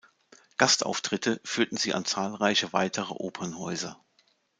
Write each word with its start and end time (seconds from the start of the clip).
Gastauftritte 0.57 1.39
führten 1.43 1.77
sie 1.77 1.93
an 1.93 2.05
zahlreiche 2.05 2.73
weitere 2.73 3.13
Opernhäuser. 3.13 4.03